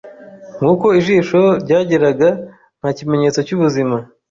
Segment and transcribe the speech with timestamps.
[0.57, 2.29] Nkuko ijisho ryageraga,
[2.79, 3.95] nta kimenyetso cyubuzima.